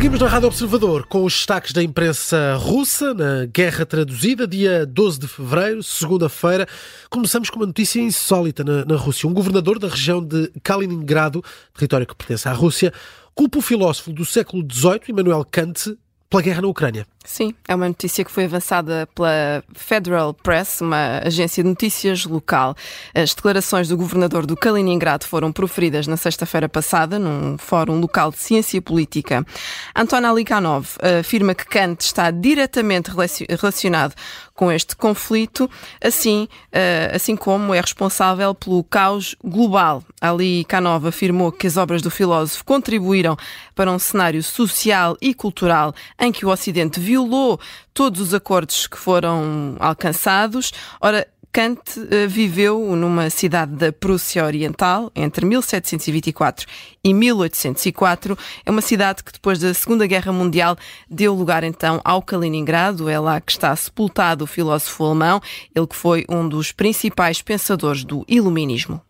[0.00, 5.18] Seguimos na Rádio Observador com os destaques da imprensa russa na Guerra Traduzida, dia 12
[5.18, 6.66] de fevereiro, segunda-feira.
[7.10, 9.28] Começamos com uma notícia insólita na, na Rússia.
[9.28, 11.44] Um governador da região de Kaliningrado,
[11.74, 12.94] território que pertence à Rússia,
[13.34, 15.94] culpa o filósofo do século XVIII, Immanuel Kant,
[16.30, 17.06] pela guerra na Ucrânia.
[17.22, 22.74] Sim, é uma notícia que foi avançada pela Federal Press, uma agência de notícias local.
[23.14, 28.38] As declarações do governador do Kaliningrado foram proferidas na sexta-feira passada num fórum local de
[28.38, 29.44] ciência política.
[29.94, 34.14] Anton Alikhanov afirma que Kant está diretamente relacionado
[34.60, 35.70] com este conflito,
[36.04, 40.04] assim, eh, assim como é responsável pelo caos global.
[40.20, 43.38] Ali Kanov afirmou que as obras do filósofo contribuíram
[43.74, 47.58] para um cenário social e cultural em que o Ocidente violou
[47.92, 50.72] todos os acordos que foram alcançados.
[51.00, 56.68] Ora, Kant uh, viveu numa cidade da Prússia Oriental entre 1724
[57.02, 58.38] e 1804.
[58.64, 60.76] É uma cidade que depois da Segunda Guerra Mundial
[61.10, 63.08] deu lugar então ao Kaliningrado.
[63.08, 65.42] É lá que está sepultado o filósofo alemão,
[65.74, 69.02] ele que foi um dos principais pensadores do iluminismo.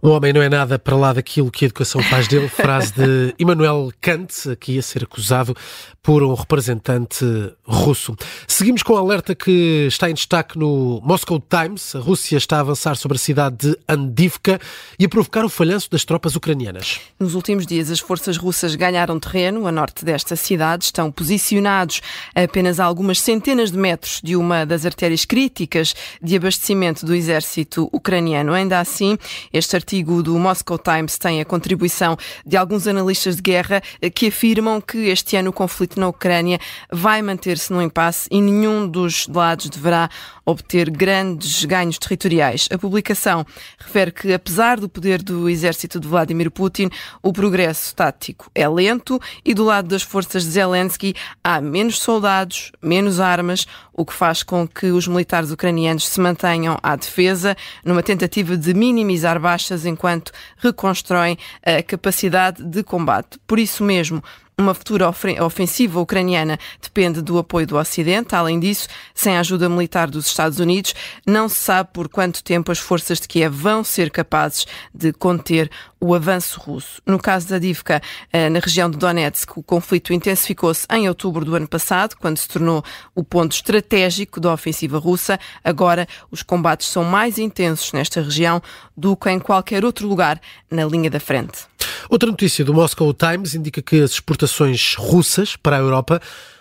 [0.00, 2.48] O homem não é nada para lá daquilo que a educação faz dele.
[2.50, 5.56] Frase de Immanuel Kant, aqui a ser acusado
[6.02, 7.24] por um representante
[7.64, 8.16] russo.
[8.48, 11.94] Seguimos com o alerta que está em destaque no Moscow Times.
[11.94, 14.60] A Rússia está a avançar sobre a cidade de Andivka
[14.98, 17.00] e a provocar o falhanço das tropas ucranianas.
[17.20, 20.86] Nos últimos dias, as forças russas ganharam terreno a norte desta cidade.
[20.86, 22.00] Estão posicionados
[22.34, 27.88] a apenas algumas centenas de metros de uma das artérias críticas de abastecimento do exército
[27.92, 28.52] ucraniano.
[28.52, 29.16] Ainda assim,
[29.52, 33.82] este artigo do Moscow Times tem a contribuição de alguns analistas de guerra
[34.14, 36.58] que afirmam que este ano o conflito conflito na Ucrânia
[36.90, 40.08] vai manter-se no impasse e nenhum dos lados deverá
[40.44, 42.68] obter grandes ganhos territoriais.
[42.70, 43.44] A publicação
[43.78, 46.90] refere que, apesar do poder do exército de Vladimir Putin,
[47.22, 52.72] o progresso tático é lento e do lado das forças de Zelensky há menos soldados,
[52.82, 58.02] menos armas, o que faz com que os militares ucranianos se mantenham à defesa, numa
[58.02, 63.38] tentativa de minimizar baixas enquanto reconstroem a capacidade de combate.
[63.46, 64.22] Por isso mesmo,
[64.58, 68.34] uma futura ofensiva ucraniana depende do apoio do Ocidente.
[68.34, 70.94] Além disso, sem a ajuda militar dos Estados Unidos,
[71.26, 75.70] não se sabe por quanto tempo as forças de Kiev vão ser capazes de conter
[76.00, 77.00] o avanço russo.
[77.06, 78.02] No caso da Divka,
[78.32, 82.48] eh, na região de Donetsk, o conflito intensificou-se em outubro do ano passado, quando se
[82.48, 85.38] tornou o ponto estratégico da ofensiva russa.
[85.62, 88.60] Agora, os combates são mais intensos nesta região
[88.96, 91.71] do que em qualquer outro lugar na linha da frente.
[92.08, 96.20] Outra notícia do Moscow Times indica que as exportações russas para a Europa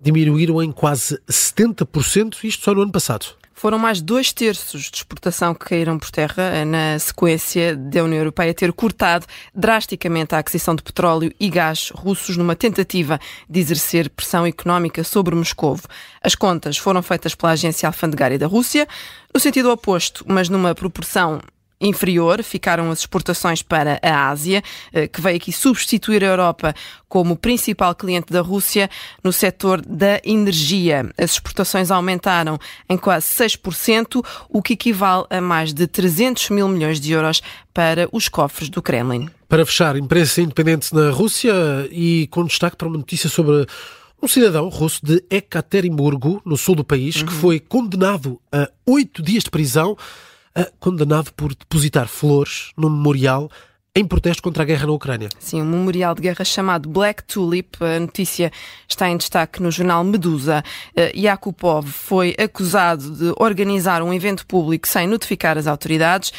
[0.00, 3.26] diminuíram em quase 70%, isto só no ano passado.
[3.54, 8.52] Foram mais dois terços de exportação que caíram por terra na sequência da União Europeia
[8.52, 14.44] ter cortado drasticamente a aquisição de petróleo e gás russos numa tentativa de exercer pressão
[14.44, 15.78] económica sobre Moscou.
[16.20, 18.88] As contas foram feitas pela Agência Alfandegária da Rússia,
[19.32, 21.40] no sentido oposto, mas numa proporção
[21.82, 24.62] inferior ficaram as exportações para a Ásia,
[24.92, 26.74] eh, que veio aqui substituir a Europa
[27.08, 28.88] como principal cliente da Rússia
[29.22, 31.10] no setor da energia.
[31.18, 37.00] As exportações aumentaram em quase 6%, o que equivale a mais de 300 mil milhões
[37.00, 37.42] de euros
[37.74, 39.28] para os cofres do Kremlin.
[39.48, 41.52] Para fechar, imprensa independente na Rússia
[41.90, 43.66] e com destaque para uma notícia sobre
[44.22, 47.26] um cidadão russo de Ekaterimburgo, no sul do país, uhum.
[47.26, 49.96] que foi condenado a oito dias de prisão
[50.78, 53.50] condenado por depositar flores no memorial
[53.94, 55.28] em protesto contra a guerra na Ucrânia.
[55.38, 57.76] Sim, um memorial de guerra chamado Black Tulip.
[57.82, 58.50] A notícia
[58.88, 60.64] está em destaque no jornal Medusa.
[60.96, 66.32] Uh, Yakupov foi acusado de organizar um evento público sem notificar as autoridades.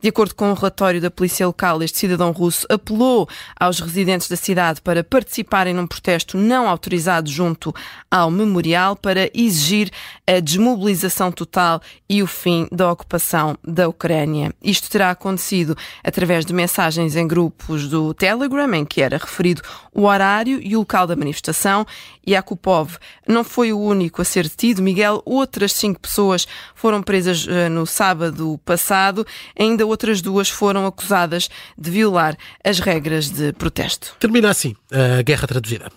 [0.00, 3.28] De acordo com um relatório da polícia local, este cidadão russo apelou
[3.58, 7.74] aos residentes da cidade para participarem num protesto não autorizado junto
[8.10, 9.90] ao memorial para exigir
[10.26, 14.54] a desmobilização total e o fim da ocupação da Ucrânia.
[14.62, 19.60] Isto terá acontecido através de mensagens em grupos do Telegram, em que era referido
[19.92, 21.86] o horário e o local da manifestação.
[22.26, 22.96] Yakupov
[23.26, 24.80] não foi o único a ser detido.
[24.80, 29.26] Miguel, outras cinco pessoas foram presas uh, no sábado passado.
[29.58, 34.16] Ainda outras duas foram acusadas de violar as regras de protesto.
[34.18, 35.90] Termina assim a guerra traduzida.